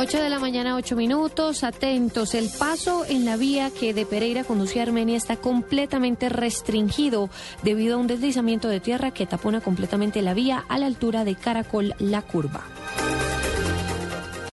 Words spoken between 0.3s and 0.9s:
la mañana,